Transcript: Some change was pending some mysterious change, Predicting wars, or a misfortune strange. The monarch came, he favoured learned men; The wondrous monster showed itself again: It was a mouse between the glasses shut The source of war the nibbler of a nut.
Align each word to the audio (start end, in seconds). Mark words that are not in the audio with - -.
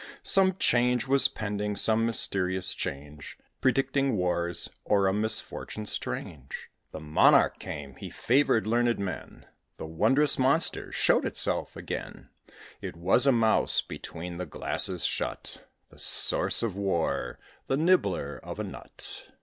Some 0.23 0.55
change 0.57 1.07
was 1.07 1.27
pending 1.27 1.75
some 1.75 2.07
mysterious 2.07 2.73
change, 2.73 3.37
Predicting 3.61 4.17
wars, 4.17 4.67
or 4.83 5.05
a 5.05 5.13
misfortune 5.13 5.85
strange. 5.85 6.71
The 6.91 6.99
monarch 6.99 7.59
came, 7.59 7.95
he 7.97 8.09
favoured 8.09 8.65
learned 8.65 8.97
men; 8.97 9.45
The 9.77 9.85
wondrous 9.85 10.39
monster 10.39 10.91
showed 10.91 11.23
itself 11.23 11.75
again: 11.75 12.29
It 12.81 12.95
was 12.95 13.27
a 13.27 13.31
mouse 13.31 13.81
between 13.81 14.37
the 14.37 14.47
glasses 14.47 15.05
shut 15.05 15.67
The 15.89 15.99
source 15.99 16.63
of 16.63 16.75
war 16.75 17.37
the 17.67 17.77
nibbler 17.77 18.39
of 18.41 18.59
a 18.59 18.63
nut. 18.63 19.27